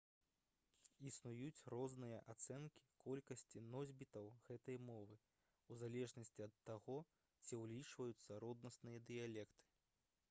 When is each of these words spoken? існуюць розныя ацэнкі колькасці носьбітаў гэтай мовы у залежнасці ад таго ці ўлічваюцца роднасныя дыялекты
існуюць 1.09 1.65
розныя 1.73 2.21
ацэнкі 2.33 2.85
колькасці 3.03 3.63
носьбітаў 3.75 4.31
гэтай 4.49 4.81
мовы 4.87 5.19
у 5.75 5.79
залежнасці 5.83 6.47
ад 6.49 6.57
таго 6.73 6.99
ці 7.47 7.63
ўлічваюцца 7.63 8.43
роднасныя 8.47 9.07
дыялекты 9.13 9.71